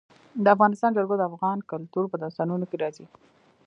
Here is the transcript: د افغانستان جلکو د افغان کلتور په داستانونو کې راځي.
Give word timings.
د 0.43 0.45
افغانستان 0.55 0.91
جلکو 0.97 1.15
د 1.17 1.23
افغان 1.31 1.57
کلتور 1.71 2.03
په 2.09 2.17
داستانونو 2.23 2.65
کې 2.69 2.77
راځي. 2.83 3.05